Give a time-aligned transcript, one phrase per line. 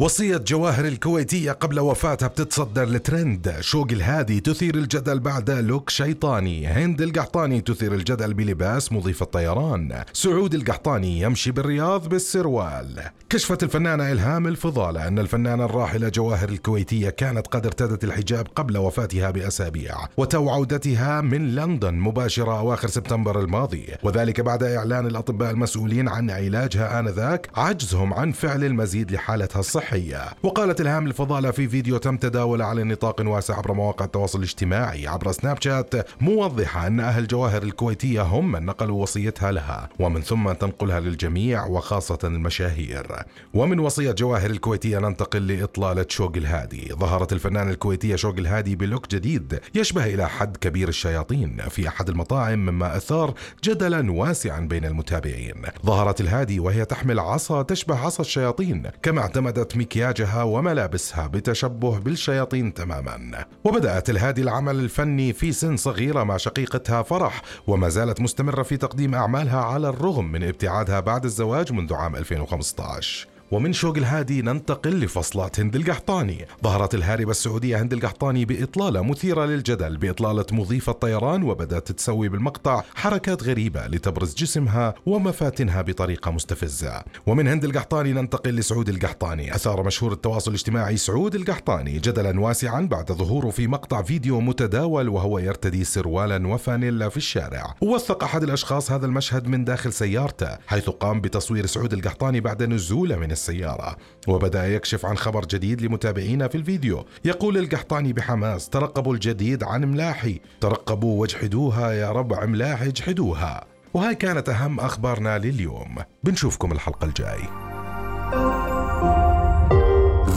[0.00, 6.66] وصية جواهر الكويتية قبل وفاتها بتتصدر الترند شوق الهادي تثير الجدل بعد look شيطاني.
[6.66, 13.02] هند القحطاني تثير الجدل بلباس مضيف الطيران سعود القحطاني يمشي بالرياض بالسروال.
[13.30, 19.30] كشفت الفنانة إلهام الفضالة أن الفنانة الراحلة جواهر الكويتية كانت قد ارتدت الحجاب قبل وفاتها
[19.30, 23.86] بأسابيع وتو عودتها من لندن مباشرة أواخر سبتمبر الماضي.
[24.02, 29.87] وذلك بعد إعلان الأطباء المسؤولين عن علاجها آنذاك عجزهم عن فعل المزيد لحالتها الصحية.
[29.88, 35.06] الصحية وقالت إلهام الفضالة في فيديو تم تداوله على نطاق واسع عبر مواقع التواصل الاجتماعي
[35.06, 40.52] عبر سناب شات موضحة أن أهل جواهر الكويتية هم من نقلوا وصيتها لها ومن ثم
[40.52, 43.16] تنقلها للجميع وخاصة المشاهير.
[43.54, 46.92] ومن وصية جواهر الكويتية ننتقل لإطلالة شوق الهادي.
[46.92, 52.58] ظهرت الفنانة الكويتية شوق الهادي بلوك جديد يشبه إلى حد كبير الشياطين في أحد المطاعم
[52.58, 55.62] مما أثار جدلا واسعا بين المتابعين.
[55.86, 63.44] ظهرت الهادي وهي تحمل عصا تشبه عصا الشياطين كما اعتمدت مكياجها وملابسها بتشبه بالشياطين تماما.
[63.64, 69.14] وبدأت الهادي العمل الفني في سن صغيرة مع شقيقتها فرح وما زالت مستمرة في تقديم
[69.14, 75.60] أعمالها على الرغم من ابتعادها بعد الزواج منذ عام 2015 ومن شوق الهادي ننتقل لفصلات
[75.60, 76.46] هند القحطاني.
[76.64, 83.42] ظهرت الهاربة السعودية هند القحطاني بإطلالة مثيرة للجدل بإطلالة مضيف الطيران وبدأت تسوي بالمقطع حركات
[83.42, 87.02] غريبة لتبرز جسمها ومفاتنها بطريقة مستفزة.
[87.26, 89.54] ومن هند القحطاني ننتقل لسعود القحطاني.
[89.54, 95.38] أثار مشهور التواصل الاجتماعي سعود القحطاني جدلا واسعا بعد ظهوره في مقطع فيديو متداول وهو
[95.38, 97.74] يرتدي سروالا وفانيلا في الشارع.
[97.80, 103.16] ووثق أحد الأشخاص هذا المشهد من داخل سيارته حيث قام بتصوير سعود القحطاني بعد نزوله
[103.16, 103.96] من السيارة
[104.28, 107.04] وبدأ يكشف عن خبر جديد لمتابعينا في الفيديو.
[107.24, 113.64] يقول القحطاني بحماس ترقبوا الجديد عن ملاحي ترقبوا واجحدوها يا رب ملاحي اجحدوها.
[113.94, 115.96] وهاي كانت أهم أخبارنا لليوم.
[116.24, 117.40] بنشوفكم الحلقة الجاي.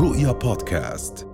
[0.00, 1.29] رؤيا بودكاست.